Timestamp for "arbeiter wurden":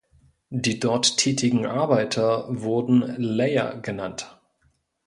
1.67-3.01